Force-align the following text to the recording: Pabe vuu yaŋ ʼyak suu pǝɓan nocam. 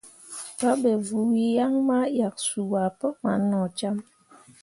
Pabe 0.59 0.91
vuu 1.05 1.31
yaŋ 1.55 1.73
ʼyak 1.87 2.35
suu 2.45 2.71
pǝɓan 2.99 3.41
nocam. 3.49 3.95